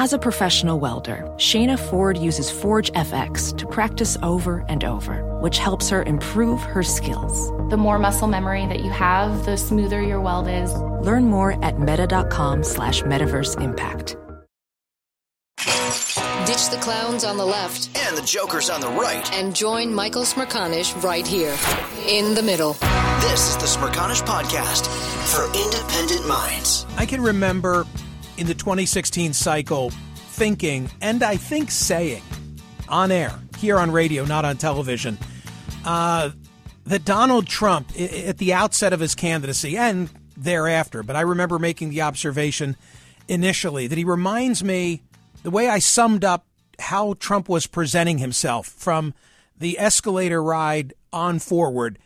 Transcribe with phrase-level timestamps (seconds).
[0.00, 5.58] As a professional welder, Shayna Ford uses Forge FX to practice over and over, which
[5.58, 7.50] helps her improve her skills.
[7.68, 10.72] The more muscle memory that you have, the smoother your weld is.
[11.04, 14.16] Learn more at meta.com slash metaverse impact.
[16.46, 19.28] Ditch the clowns on the left and the jokers on the right.
[19.32, 21.56] and join Michael Smerconish right here
[22.06, 22.74] in the middle.
[23.18, 24.86] This is the Smerconish Podcast
[25.34, 26.86] for independent minds.
[26.96, 27.84] I can remember
[28.38, 29.90] in the 2016 cycle
[30.30, 32.22] thinking, and I think saying
[32.88, 35.18] on air, here on radio, not on television,
[35.84, 36.30] uh,
[36.86, 41.58] that Donald Trump, i- at the outset of his candidacy and thereafter, but I remember
[41.58, 42.76] making the observation
[43.26, 45.02] initially that he reminds me
[45.42, 46.46] the way I summed up
[46.78, 49.12] how Trump was presenting himself from
[49.58, 51.98] the escalator ride on forward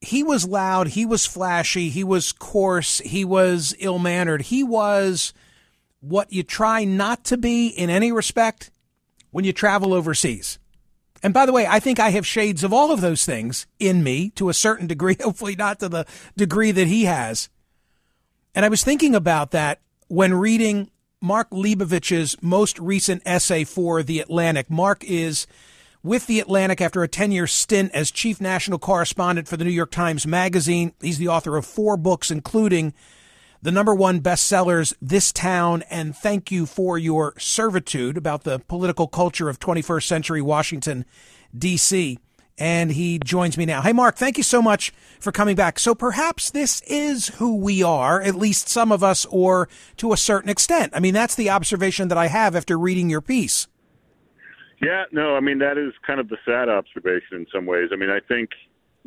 [0.00, 4.42] he was loud, he was flashy, he was coarse, he was ill mannered.
[4.42, 5.32] He was
[6.00, 8.70] what you try not to be in any respect
[9.30, 10.58] when you travel overseas.
[11.22, 14.04] And by the way, I think I have shades of all of those things in
[14.04, 17.48] me to a certain degree, hopefully not to the degree that he has.
[18.54, 24.20] And I was thinking about that when reading Mark Leibovich's most recent essay for The
[24.20, 24.70] Atlantic.
[24.70, 25.46] Mark is
[26.02, 29.70] with The Atlantic after a 10 year stint as chief national correspondent for the New
[29.70, 30.92] York Times Magazine.
[31.00, 32.94] He's the author of four books, including
[33.62, 39.08] the number one bestsellers, This Town and Thank You for Your Servitude, about the political
[39.08, 41.04] culture of 21st century Washington,
[41.56, 42.18] D.C.
[42.56, 43.82] And he joins me now.
[43.82, 45.78] Hey, Mark, thank you so much for coming back.
[45.78, 50.16] So perhaps this is who we are, at least some of us, or to a
[50.16, 50.92] certain extent.
[50.94, 53.68] I mean, that's the observation that I have after reading your piece.
[54.80, 57.90] Yeah, no, I mean that is kind of the sad observation in some ways.
[57.92, 58.50] I mean, I think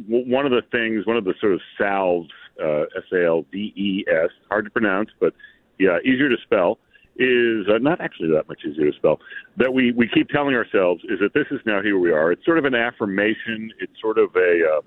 [0.08, 2.30] one of the things, one of the sort of salves,
[2.62, 5.34] uh, S A L D E S, hard to pronounce, but
[5.80, 6.78] yeah, easier to spell,
[7.18, 9.20] is uh, not actually that much easier to spell.
[9.58, 12.32] That we we keep telling ourselves is that this is now here we are.
[12.32, 13.72] It's sort of an affirmation.
[13.80, 14.86] It's sort of a, um,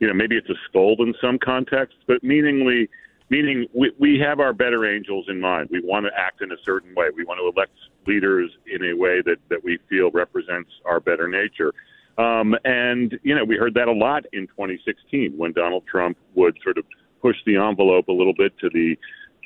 [0.00, 2.88] you know, maybe it's a scold in some contexts, but meaningly
[3.32, 5.70] meaning we, we have our better angels in mind.
[5.72, 7.06] We want to act in a certain way.
[7.16, 7.72] We want to elect
[8.06, 11.72] leaders in a way that, that we feel represents our better nature.
[12.18, 16.58] Um, and, you know, we heard that a lot in 2016 when Donald Trump would
[16.62, 16.84] sort of
[17.22, 18.98] push the envelope a little bit to the,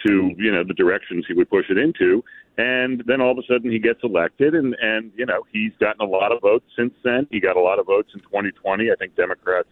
[0.06, 2.24] to, you know, the directions he would push it into.
[2.58, 6.00] And then all of a sudden he gets elected and, and, you know, he's gotten
[6.00, 7.26] a lot of votes since then.
[7.30, 8.90] He got a lot of votes in 2020.
[8.90, 9.68] I think Democrats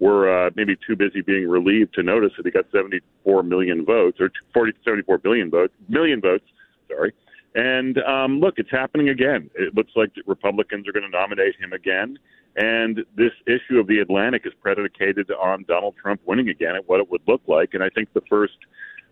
[0.00, 4.18] were uh, maybe too busy being relieved to notice that he got 74 million votes
[4.20, 6.44] or 40, 74 billion votes, million votes.
[6.88, 7.12] Sorry.
[7.54, 9.50] And um, look, it's happening again.
[9.54, 12.18] It looks like Republicans are going to nominate him again.
[12.56, 17.00] And this issue of the Atlantic is predicated on Donald Trump winning again and what
[17.00, 17.70] it would look like.
[17.72, 18.56] And I think the first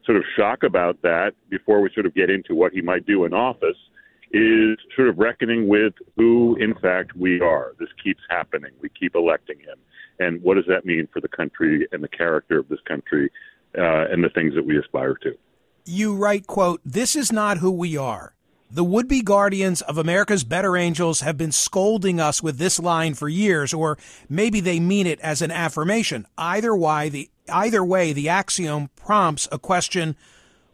[0.05, 3.25] sort of shock about that, before we sort of get into what he might do
[3.25, 3.77] in office,
[4.33, 7.73] is sort of reckoning with who, in fact, we are.
[7.79, 8.71] This keeps happening.
[8.81, 9.79] We keep electing him.
[10.19, 13.31] And what does that mean for the country and the character of this country
[13.77, 15.33] uh, and the things that we aspire to?
[15.87, 18.35] You write, quote, This is not who we are.
[18.73, 23.15] The would be guardians of America's better angels have been scolding us with this line
[23.15, 23.99] for years, or
[24.29, 26.25] maybe they mean it as an affirmation.
[26.39, 30.15] Either way, the, either way, the axiom prompts a question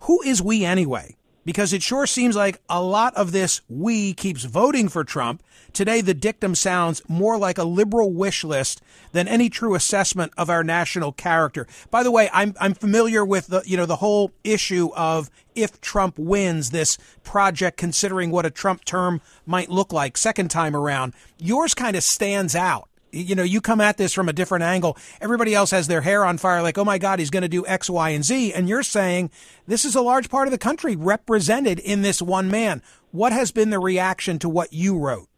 [0.00, 1.16] who is we anyway?
[1.46, 5.44] Because it sure seems like a lot of this we keeps voting for Trump.
[5.72, 10.50] Today, the dictum sounds more like a liberal wish list than any true assessment of
[10.50, 11.68] our national character.
[11.90, 15.80] By the way, I'm, I'm familiar with the, you know, the whole issue of if
[15.80, 21.14] Trump wins this project, considering what a Trump term might look like second time around.
[21.38, 24.96] Yours kind of stands out you know, you come at this from a different angle.
[25.20, 27.66] Everybody else has their hair on fire, like, oh my God, he's going to do
[27.66, 28.52] X, Y, and Z.
[28.52, 29.30] And you're saying
[29.66, 32.82] this is a large part of the country represented in this one man.
[33.10, 35.28] What has been the reaction to what you wrote?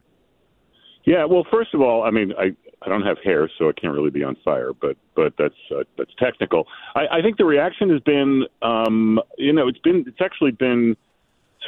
[1.05, 3.95] Yeah, well, first of all, I mean, I, I don't have hair, so I can't
[3.95, 6.67] really be on fire, but but that's uh, that's technical.
[6.95, 10.97] I, I think the reaction has been, um, you know, it's been it's actually been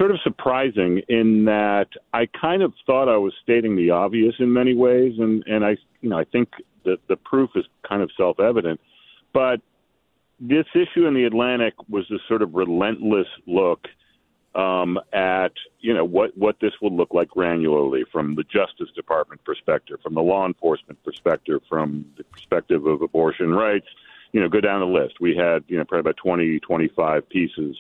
[0.01, 4.51] sort of surprising in that I kind of thought I was stating the obvious in
[4.51, 6.49] many ways, and and I you know I think
[6.85, 8.81] that the proof is kind of self evident,
[9.35, 9.61] but
[10.41, 13.87] this issue in the Atlantic was this sort of relentless look
[14.55, 19.45] um, at you know what what this would look like granularly from the Justice Department
[19.45, 23.87] perspective, from the law enforcement perspective, from the perspective of abortion rights.
[24.33, 25.21] You know, go down the list.
[25.21, 27.77] We had you know probably about 20, 25 pieces,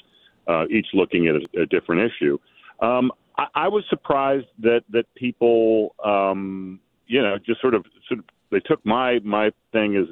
[0.50, 2.38] uh, each looking at a, a different issue.
[2.80, 8.20] Um, I, I was surprised that that people, um, you know, just sort of sort
[8.20, 10.08] of they took my my thing as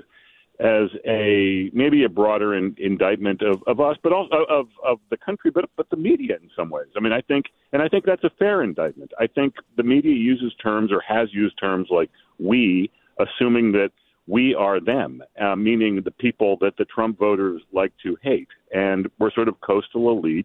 [0.60, 5.16] as a maybe a broader in, indictment of, of us, but also of, of the
[5.16, 6.88] country, but but the media in some ways.
[6.96, 9.12] I mean, I think, and I think that's a fair indictment.
[9.20, 13.90] I think the media uses terms or has used terms like "we," assuming that
[14.28, 19.08] we are them, uh, meaning the people that the Trump voters like to hate, and
[19.18, 20.44] we're sort of coastal elites.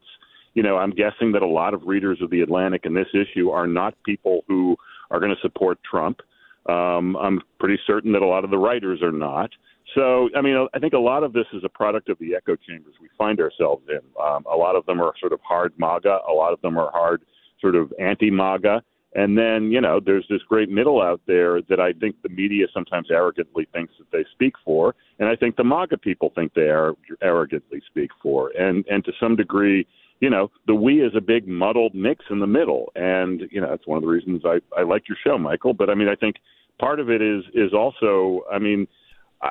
[0.54, 3.50] You know, I'm guessing that a lot of readers of the Atlantic in this issue
[3.50, 4.78] are not people who
[5.12, 6.22] are going to support Trump.
[6.68, 9.50] Um, I'm pretty certain that a lot of the writers are not.
[9.96, 12.56] So, I mean, I think a lot of this is a product of the echo
[12.56, 14.00] chambers we find ourselves in.
[14.24, 16.90] Um, a lot of them are sort of hard MAGA, a lot of them are
[16.92, 17.24] hard
[17.60, 18.82] sort of anti MAGA.
[19.16, 22.66] And then, you know, there's this great middle out there that I think the media
[22.74, 24.96] sometimes arrogantly thinks that they speak for.
[25.20, 28.52] And I think the MAGA people think they are arrogantly speak for.
[28.58, 29.86] And, and to some degree,
[30.20, 32.92] you know, the we is a big muddled mix in the middle.
[32.96, 35.74] And, you know, that's one of the reasons I, I like your show, Michael.
[35.74, 36.38] But I mean, I think
[36.80, 38.88] part of it is, is also, I mean,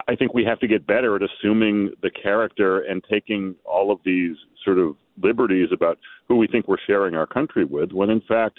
[0.08, 4.00] I think we have to get better at assuming the character and taking all of
[4.04, 5.98] these sort of liberties about
[6.28, 8.58] who we think we're sharing our country with, when in fact,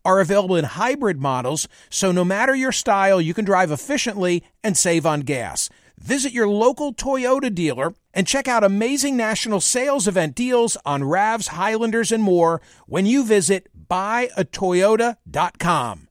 [0.03, 4.77] are available in hybrid models, so no matter your style, you can drive efficiently and
[4.77, 5.69] save on gas.
[5.97, 11.49] Visit your local Toyota dealer and check out amazing national sales event deals on RAVs,
[11.49, 16.07] Highlanders, and more when you visit buyatoyota.com.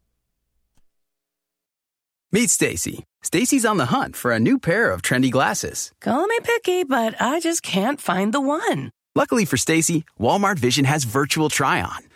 [2.33, 3.05] Meet Stacy.
[3.23, 5.93] Stacy's on the hunt for a new pair of trendy glasses.
[6.01, 8.91] Call me picky, but I just can't find the one.
[9.17, 12.10] Luckily for Stacy, Walmart Vision has virtual try on.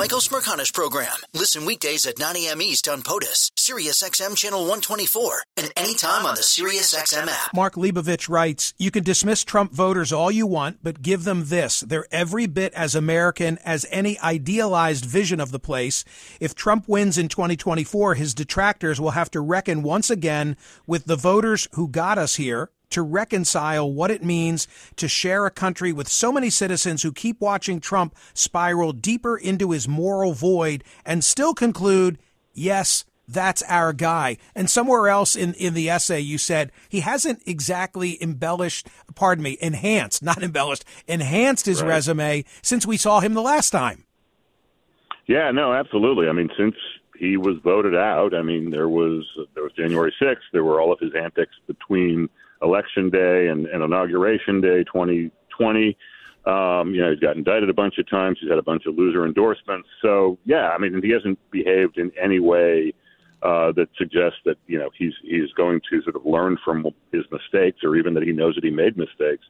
[0.00, 1.12] Michael Smerconish Program.
[1.34, 2.62] Listen weekdays at 9 a.m.
[2.62, 7.54] East on POTUS, SiriusXM Channel 124, and anytime on the SiriusXM app.
[7.54, 11.80] Mark Leibovich writes, You can dismiss Trump voters all you want, but give them this.
[11.80, 16.02] They're every bit as American as any idealized vision of the place.
[16.40, 20.56] If Trump wins in 2024, his detractors will have to reckon once again
[20.86, 25.50] with the voters who got us here to reconcile what it means to share a
[25.50, 30.84] country with so many citizens who keep watching Trump spiral deeper into his moral void
[31.04, 32.18] and still conclude,
[32.52, 34.36] yes, that's our guy.
[34.56, 39.56] And somewhere else in, in the essay, you said he hasn't exactly embellished, pardon me,
[39.60, 41.88] enhanced, not embellished, enhanced his Right.
[41.90, 44.04] resume since we saw him the last time.
[45.26, 46.28] Yeah, no, absolutely.
[46.28, 46.74] I mean, since
[47.16, 50.42] he was voted out, I mean, there was there was January 6th.
[50.52, 52.28] There were all of his antics between
[52.62, 55.96] election day and, and inauguration day 2020.
[56.46, 58.38] Um, you know, he's got indicted a bunch of times.
[58.40, 59.88] He's had a bunch of loser endorsements.
[60.00, 62.94] So, yeah, I mean, he hasn't behaved in any way
[63.42, 67.24] uh, that suggests that you know he's he's going to sort of learn from his
[67.30, 69.44] mistakes, or even that he knows that he made mistakes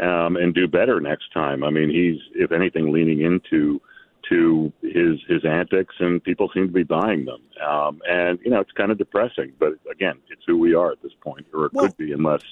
[0.00, 1.64] um, and do better next time.
[1.64, 3.80] I mean, he's if anything leaning into
[4.30, 7.40] to his his antics, and people seem to be buying them.
[7.66, 9.52] Um, and you know, it's kind of depressing.
[9.58, 12.42] But again, it's who we are at this point, or it Well- could be, unless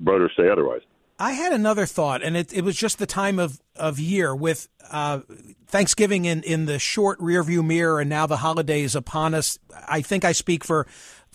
[0.00, 0.82] voters say otherwise.
[1.20, 4.68] I had another thought, and it, it was just the time of, of year with
[4.88, 5.22] uh,
[5.66, 9.58] Thanksgiving in, in the short rearview mirror, and now the holidays upon us.
[9.88, 10.86] I think I speak for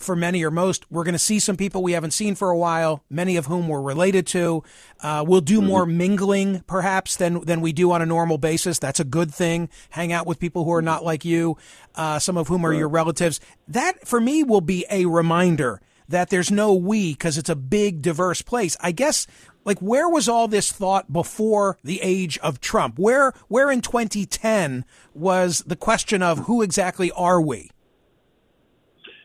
[0.04, 0.90] for many or most.
[0.90, 3.68] We're going to see some people we haven't seen for a while, many of whom
[3.68, 4.62] we're related to.
[5.00, 8.78] Uh, we'll do more mingling, perhaps, than than we do on a normal basis.
[8.78, 9.68] That's a good thing.
[9.90, 11.56] Hang out with people who are not like you,
[11.94, 13.40] uh, some of whom are your relatives.
[13.66, 18.02] That, for me, will be a reminder that there's no we because it's a big,
[18.02, 18.76] diverse place.
[18.80, 19.26] I guess,
[19.64, 22.98] like, where was all this thought before the age of Trump?
[22.98, 24.84] Where, where in 2010
[25.14, 27.70] was the question of who exactly are we?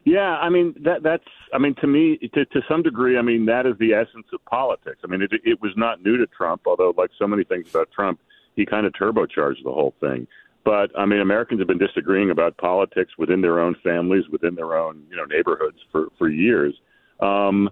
[0.09, 1.23] Yeah, I mean that that's
[1.53, 4.43] I mean to me to to some degree I mean that is the essence of
[4.45, 5.01] politics.
[5.03, 7.91] I mean it it was not new to Trump, although like so many things about
[7.91, 8.19] Trump,
[8.55, 10.25] he kind of turbocharged the whole thing.
[10.65, 14.75] But I mean Americans have been disagreeing about politics within their own families, within their
[14.75, 16.73] own, you know, neighborhoods for for years.
[17.19, 17.69] Um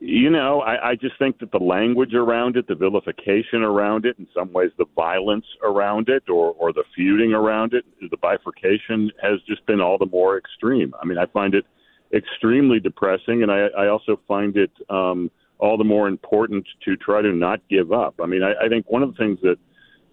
[0.00, 4.16] you know, I, I just think that the language around it, the vilification around it,
[4.18, 9.10] in some ways the violence around it, or, or the feuding around it, the bifurcation
[9.22, 10.92] has just been all the more extreme.
[11.00, 11.64] I mean, I find it
[12.12, 17.22] extremely depressing, and I, I also find it um, all the more important to try
[17.22, 18.16] to not give up.
[18.22, 19.56] I mean, I, I think one of the things that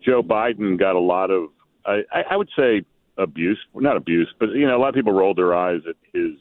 [0.05, 1.49] Joe Biden got a lot of,
[1.85, 2.83] I, I would say,
[3.17, 6.31] abuse, not abuse, but you know, a lot of people rolled their eyes at his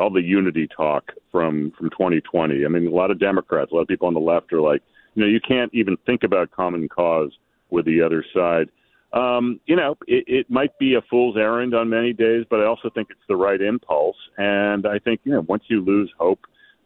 [0.00, 2.64] all the unity talk from from 2020.
[2.64, 4.82] I mean, a lot of Democrats, a lot of people on the left are like,
[5.14, 7.30] you know, you can't even think about common cause
[7.70, 8.70] with the other side.
[9.12, 12.66] Um, you know, it, it might be a fool's errand on many days, but I
[12.66, 14.16] also think it's the right impulse.
[14.38, 16.40] And I think, you know, once you lose hope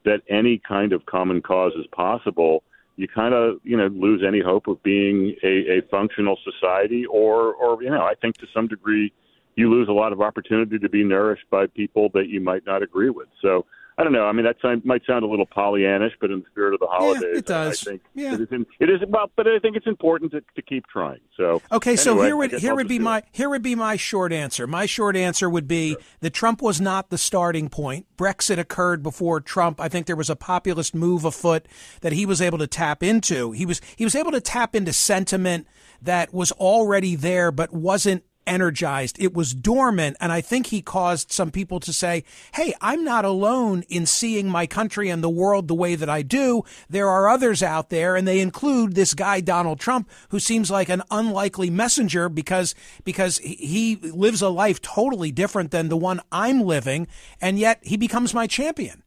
[0.05, 2.63] that any kind of common cause is possible,
[2.97, 7.55] you kind of, you know, lose any hope of being a, a functional society or,
[7.55, 9.13] or, you know, I think to some degree,
[9.57, 12.83] you lose a lot of opportunity to be nourished by people that you might not
[12.83, 13.29] agree with.
[13.41, 14.25] So I don't know.
[14.25, 17.23] I mean, that might sound a little Pollyannish, but in the spirit of the holidays,
[17.33, 17.87] yeah, it does.
[17.87, 18.35] I think yeah.
[18.35, 18.49] it is.
[18.51, 21.21] In, it is well, but I think it's important to, to keep trying.
[21.37, 23.95] So okay, anyway, so here would here I'll would be my here would be my
[23.95, 24.67] short answer.
[24.67, 26.01] My short answer would be sure.
[26.21, 28.07] that Trump was not the starting point.
[28.17, 29.81] Brexit occurred before Trump.
[29.81, 31.69] I think there was a populist move afoot
[32.01, 33.53] that he was able to tap into.
[33.53, 35.69] He was he was able to tap into sentiment
[36.03, 39.17] that was already there, but wasn't energized.
[39.21, 40.17] It was dormant.
[40.21, 42.25] And I think he caused some people to say,
[42.55, 46.23] Hey, I'm not alone in seeing my country and the world the way that I
[46.23, 46.65] do.
[46.91, 48.17] There are others out there.
[48.17, 52.75] And they include this guy, Donald Trump, who seems like an unlikely messenger because,
[53.05, 57.07] because he lives a life totally different than the one I'm living.
[57.41, 59.04] And yet he becomes my champion.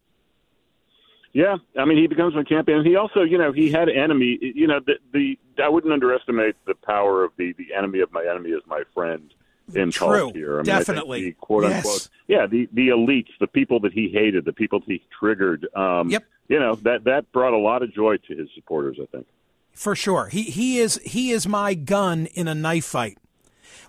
[1.38, 2.84] Yeah, I mean, he becomes my champion.
[2.84, 4.40] He also, you know, he had enemy.
[4.42, 8.26] You know, the, the I wouldn't underestimate the power of the the enemy of my
[8.28, 9.32] enemy is my friend
[9.76, 10.32] impulse True.
[10.34, 10.56] here.
[10.56, 11.86] I mean, Definitely, the quote yes.
[11.86, 12.10] unquote.
[12.28, 15.68] Yeah, the the elites, the people that he hated, the people that he triggered.
[15.76, 16.26] Um, yep.
[16.48, 18.98] You know that that brought a lot of joy to his supporters.
[19.00, 19.28] I think.
[19.74, 23.20] For sure, he he is he is my gun in a knife fight.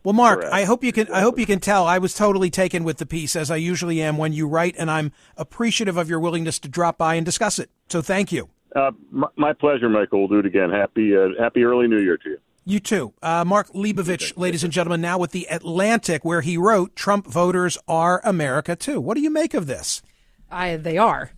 [0.04, 0.54] Well, Mark, Correct.
[0.54, 1.10] I hope you can.
[1.12, 1.86] I hope you can tell.
[1.86, 4.90] I was totally taken with the piece, as I usually am when you write, and
[4.90, 7.70] I'm appreciative of your willingness to drop by and discuss it.
[7.88, 8.48] So, thank you.
[8.74, 10.20] Uh, my, my, pleasure, Michael.
[10.20, 10.70] We'll do it again.
[10.70, 12.38] Happy uh, Happy early New Year to you.
[12.64, 15.00] You too, uh, Mark Leibovich, ladies and gentlemen.
[15.00, 19.30] Now with the Atlantic, where he wrote, "Trump voters are America too." What do you
[19.30, 20.02] make of this?
[20.50, 21.32] I, they are,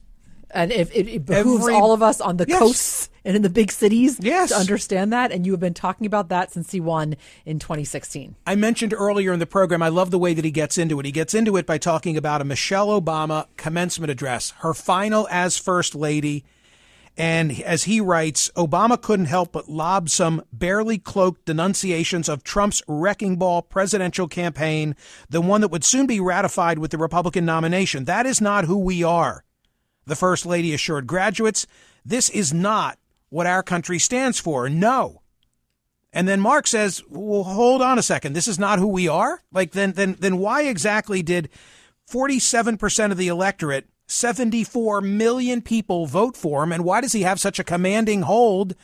[0.52, 2.59] and if it, it behooves Every- all of us on the Yes.
[2.59, 4.49] coasts and in the big cities Yes.
[4.50, 5.30] to understand that.
[5.33, 8.35] And you have been talking about that since he won in 2016.
[8.47, 11.07] I mentioned earlier in the program, I love the way that he gets into it.
[11.07, 15.57] He gets into it by talking about a Michelle Obama commencement address, her final as
[15.59, 16.45] First Lady.
[17.19, 22.83] And as he writes, Obama couldn't help but lob some barely cloaked denunciations of Trump's
[22.88, 24.95] wrecking ball presidential campaign,
[25.28, 28.04] the one that would soon be ratified with the Republican nomination.
[28.07, 29.45] That is not who we are.
[30.07, 31.66] The First Lady assured graduates,
[32.04, 34.69] this is not what our country stands for.
[34.69, 35.23] No.
[36.12, 38.33] And then Mark says, "Well, hold on a second.
[38.33, 41.49] This is not who we are." Like then then then why exactly did
[42.11, 47.38] 47% of the electorate, 74 million people vote for him and why does he have
[47.38, 48.75] such a commanding hold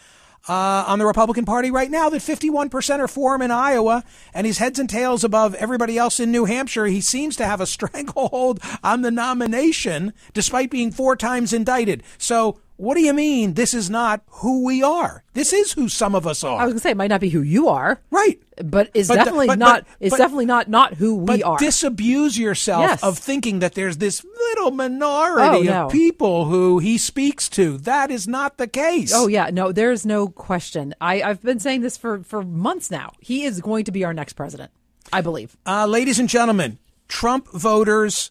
[0.48, 4.46] uh, on the Republican Party right now that 51% are for him in Iowa and
[4.46, 6.86] he's heads and tails above everybody else in New Hampshire.
[6.86, 12.02] He seems to have a stranglehold on the nomination despite being four times indicted.
[12.18, 15.24] So what do you mean this is not who we are?
[15.34, 16.58] This is who some of us are.
[16.58, 18.40] I was going to say it might not be who you are, Right.
[18.64, 19.84] but it's But the- definitely but- not.
[19.84, 21.58] but- it's definitely not not who we But are.
[21.58, 23.02] disabuse yourself Yes.
[23.02, 25.86] of thinking that there's this little minority Oh, no.
[25.86, 27.78] of people who he speaks to.
[27.78, 29.12] That is not the case.
[29.14, 30.94] Oh yeah, no, there's no question.
[31.00, 33.12] I, I've been saying this for for months now.
[33.20, 34.70] He is going to be our next president.
[35.12, 35.56] I believe.
[35.66, 36.78] Uh, ladies and gentlemen,
[37.08, 38.30] Trump voters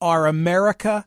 [0.00, 1.06] are America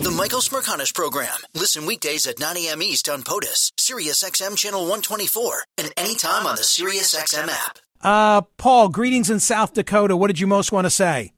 [0.00, 1.34] The Michael Smerconish Program.
[1.54, 2.80] Listen weekdays at 9 a.m.
[2.82, 7.78] East on POTUS, SiriusXM Channel 124, and anytime on the SiriusXM app.
[8.00, 10.16] Uh, Paul, greetings in South Dakota.
[10.16, 11.32] What did you most want to say?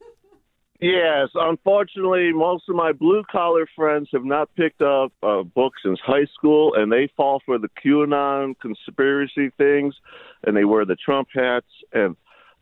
[0.79, 5.99] Yes, unfortunately, most of my blue collar friends have not picked up a book since
[6.05, 9.95] high school, and they fall for the QAnon conspiracy things,
[10.45, 12.15] and they wear the Trump hats, and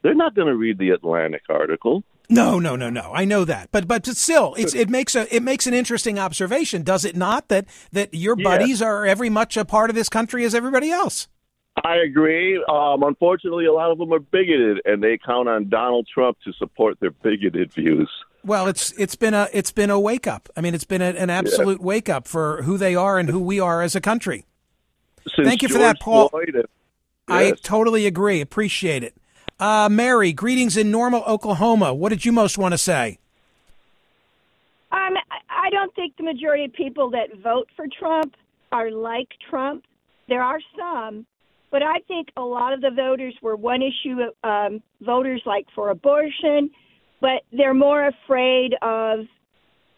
[0.03, 2.05] they're not going to read the Atlantic article.
[2.31, 3.11] No, no, no, no.
[3.15, 6.83] I know that, but but still, it's, it makes a it makes an interesting observation,
[6.83, 7.49] does it not?
[7.49, 11.29] That that your buddies are every much a part of this country as everybody else.
[11.85, 12.63] I agree.
[12.69, 16.53] Um, unfortunately, a lot of them are bigoted, and they count on Donald Trump to
[16.53, 18.11] support their bigoted views.
[18.45, 20.49] Well, it's it's been a it's been a wake up.
[20.57, 21.87] I mean, it's been a, an absolute yeah.
[21.87, 24.45] wake up for who they are and who we are as a country.
[25.35, 26.29] Since Thank you George for that, Paul.
[26.29, 26.67] Floyd, yes.
[27.27, 28.41] I totally agree.
[28.41, 29.15] Appreciate it.
[29.61, 31.93] Uh, Mary, greetings in Norman, Oklahoma.
[31.93, 33.19] What did you most want to say?
[34.93, 35.15] Um,
[35.51, 38.35] I don't think the majority of people that vote for Trump
[38.71, 39.85] are like Trump.
[40.29, 41.27] There are some,
[41.73, 45.91] but I think a lot of the voters were one issue um, voters like for
[45.91, 46.71] abortion,
[47.21, 49.21] but they're more afraid of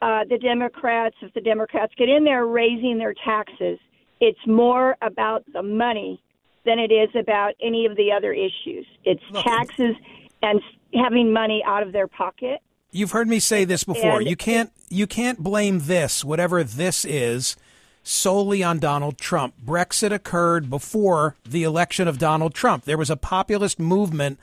[0.01, 1.17] uh, the Democrats.
[1.21, 3.79] If the Democrats get in there raising their taxes,
[4.21, 6.23] it's more about the money
[6.65, 8.87] than it is about any of the other issues.
[9.05, 9.97] It's taxes
[10.43, 10.61] and
[10.95, 12.61] having money out of their pocket.
[12.93, 14.19] You've heard me say this before.
[14.19, 17.57] And you can't you can't blame this, whatever this is,
[18.03, 19.55] solely on Donald Trump.
[19.65, 22.85] Brexit occurred before the election of Donald Trump.
[22.85, 24.41] There was a populist movement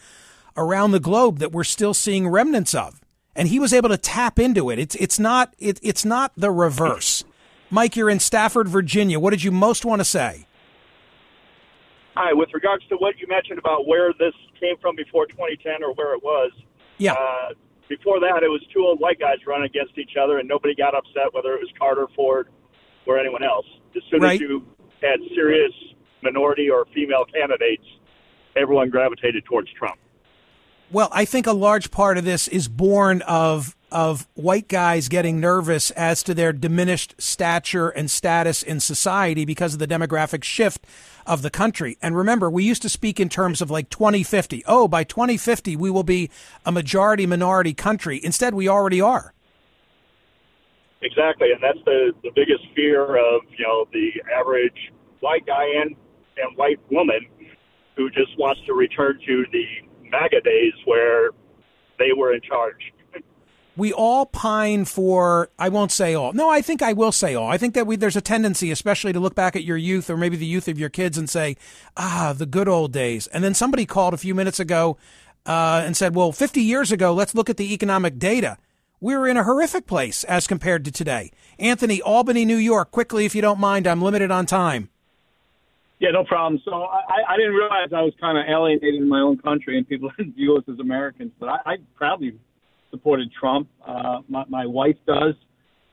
[0.56, 3.02] around the globe that we're still seeing remnants of.
[3.36, 4.80] And he was able to tap into it.
[4.80, 7.24] It's it's not it, it's not the reverse.
[7.70, 9.20] Mike, you're in Stafford, Virginia.
[9.20, 10.47] What did you most want to say?
[12.18, 15.94] Hi, with regards to what you mentioned about where this came from before 2010 or
[15.94, 16.52] where it was.
[16.98, 17.14] Yeah.
[17.14, 17.54] Uh,
[17.88, 20.96] before that, it was two old white guys running against each other, and nobody got
[20.96, 22.48] upset whether it was Carter, Ford,
[23.06, 23.68] or anyone else.
[23.96, 24.34] As soon Right.
[24.34, 24.66] as you
[25.00, 25.72] had serious
[26.24, 27.86] minority or female candidates,
[28.56, 30.00] everyone gravitated towards Trump.
[30.90, 35.40] Well, I think a large part of this is born of of white guys getting
[35.40, 40.86] nervous as to their diminished stature and status in society because of the demographic shift
[41.26, 41.98] of the country.
[42.02, 44.64] And remember, we used to speak in terms of like 2050.
[44.66, 46.30] Oh, by 2050 we will be
[46.66, 48.20] a majority minority country.
[48.24, 49.34] Instead, we already are.
[51.02, 55.96] Exactly, and that's the the biggest fear of you know the average white guy and
[56.38, 57.28] and white woman
[57.96, 59.66] who just wants to return to the
[60.10, 61.32] MAGA days where
[62.00, 62.94] they were in charge.
[63.78, 66.34] We all pine for I won't say all.
[66.34, 67.48] No, I think I will say all.
[67.48, 70.18] I think that we there's a tendency especially to look back at your youth or
[70.18, 71.56] maybe the youth of your kids and say,
[71.96, 74.98] "Ah, the good old days." And then somebody called a few minutes ago
[75.46, 78.58] uh, and said, "Well, 50 years ago, let's look at the economic data.
[79.00, 83.26] We were in a horrific place as compared to today." Anthony, Albany, New York, quickly
[83.26, 84.90] if you don't mind, I'm limited on time.
[86.00, 86.62] Yeah, no problem.
[86.64, 89.88] So I, I didn't realize I was kind of alienated in my own country and
[89.88, 91.32] people didn't view us as Americans.
[91.40, 92.38] But I, I proudly
[92.92, 93.68] supported Trump.
[93.86, 95.36] Uh, my, my wife does.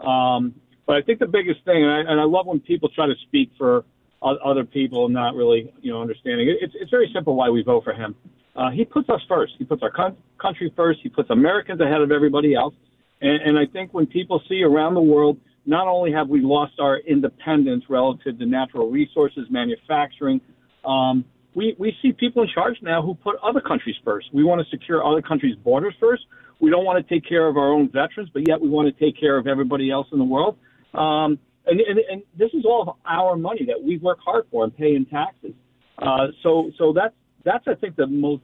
[0.00, 0.54] Um,
[0.86, 3.14] but I think the biggest thing, and I, and I love when people try to
[3.26, 3.84] speak for
[4.22, 6.48] other people and not really, you know, understanding.
[6.48, 8.14] It, it's, it's very simple why we vote for him.
[8.56, 9.52] Uh, he puts us first.
[9.58, 11.00] He puts our con- country first.
[11.02, 12.74] He puts Americans ahead of everybody else.
[13.20, 16.74] And, and I think when people see around the world, not only have we lost
[16.78, 20.40] our independence relative to natural resources, manufacturing,
[20.84, 24.26] um, we, we see people in charge now who put other countries first.
[24.32, 26.24] We want to secure other countries' borders first.
[26.64, 29.04] We don't want to take care of our own veterans, but yet we want to
[29.04, 30.56] take care of everybody else in the world.
[30.94, 34.64] Um, and, and, and this is all of our money that we work hard for
[34.64, 35.52] and pay in taxes.
[35.98, 38.42] Uh, so, so that's that's I think the most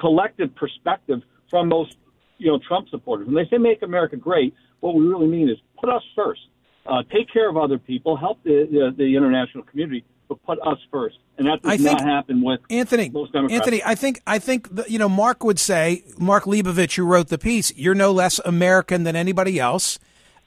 [0.00, 1.96] collective perspective from most
[2.38, 3.26] you know Trump supporters.
[3.26, 6.40] When they say "Make America Great," what we really mean is put us first,
[6.86, 10.78] uh, take care of other people, help the, the the international community, but put us
[10.90, 13.60] first, and that does I think- not happen with Anthony, most Democrats.
[13.60, 17.28] Anthony, I think I think the, you know Mark would say Mark Leibovich, who wrote
[17.28, 19.98] the piece, you're no less American than anybody else,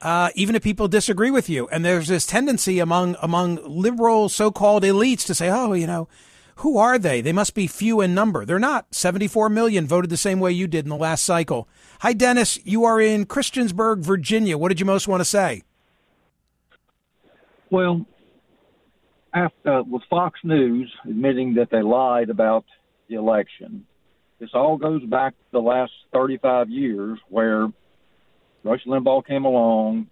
[0.02, 1.68] uh, even if people disagree with you.
[1.70, 6.08] And there's this tendency among among liberal so-called elites to say, oh, you know,
[6.58, 7.22] who are they?
[7.22, 8.46] They must be few in number.
[8.46, 8.94] They're not.
[8.94, 11.68] 74 million voted the same way you did in the last cycle.
[12.02, 12.60] Hi, Dennis.
[12.64, 14.58] You are in Christiansburg, Virginia.
[14.58, 15.64] What did you most want to say?
[17.72, 18.06] Well,
[19.34, 22.66] after uh, with Fox News admitting that they lied about
[23.08, 23.86] the election,
[24.40, 27.68] this all goes back to the last 35 years where
[28.64, 30.08] Rush Limbaugh came along,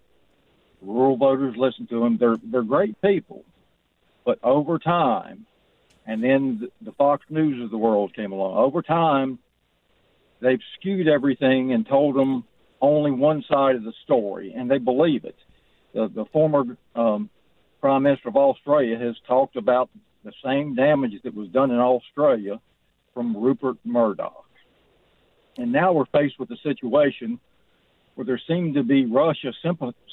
[0.80, 2.16] rural voters listened to him.
[2.18, 3.44] They're they're great people,
[4.24, 5.46] but over time,
[6.06, 8.56] and then the, Fox News of the world came along.
[8.56, 9.38] Over time,
[10.40, 12.44] they've skewed everything and told them
[12.80, 15.36] only one side of the story, and they believe it.
[15.92, 17.30] The, the former um,
[17.80, 19.88] Prime Minister of Australia has talked about
[20.24, 22.60] the same damage that was done in Australia
[23.14, 24.44] from Rupert Murdoch.
[25.56, 27.40] And now we're faced with a situation
[28.14, 29.52] where there seem to be Russia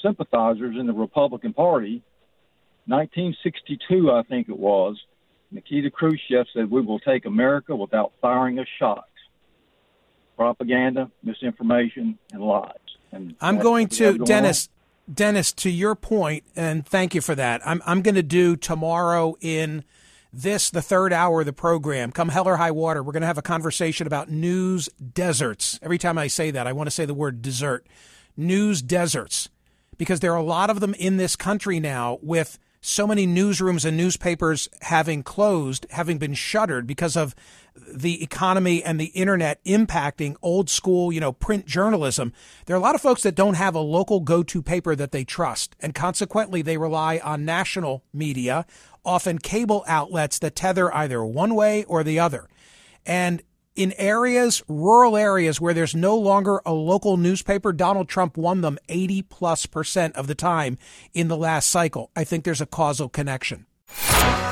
[0.01, 2.01] sympathizers in the Republican Party.
[2.85, 4.97] 1962, I think it was,
[5.51, 9.07] Nikita Khrushchev said, We will take America without firing a shot.
[10.37, 12.73] Propaganda, misinformation, and lies.
[13.11, 14.69] And I'm going to going Dennis.
[15.11, 17.61] Dennis, to your point, and thank you for that.
[17.65, 19.83] I'm I'm going to do tomorrow in
[20.33, 22.11] this the third hour of the program.
[22.11, 25.79] Come hell or high water, we're going to have a conversation about news deserts.
[25.81, 27.87] Every time I say that, I want to say the word desert.
[28.35, 29.49] News deserts,
[29.97, 33.83] because there are a lot of them in this country now with so many newsrooms
[33.83, 37.35] and newspapers having closed, having been shuttered because of
[37.75, 42.31] the economy and the internet impacting old school, you know, print journalism.
[42.65, 45.25] There are a lot of folks that don't have a local go-to paper that they
[45.25, 48.65] trust, and consequently they rely on national media,
[49.03, 52.47] often cable outlets that tether either one way or the other.
[53.05, 53.43] And
[53.77, 58.77] in areas, rural areas where there's no longer a local newspaper, Donald Trump won them
[58.89, 60.77] 80 plus percent of the time
[61.13, 62.09] in the last cycle.
[62.15, 63.67] I think there's a causal connection.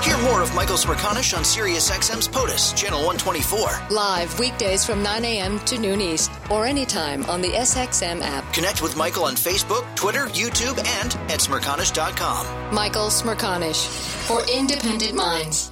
[0.04, 3.88] Hear more of Michael Smerconish on SiriusXM's POTUS, Channel 124.
[3.90, 5.60] Live weekdays from 9 a.m.
[5.62, 8.54] to noon East or anytime on the SXM app.
[8.54, 12.74] Connect with Michael on Facebook, Twitter, YouTube, and at Smerconish.com.
[12.74, 13.88] Michael Smerconish
[14.28, 15.72] for independent minds.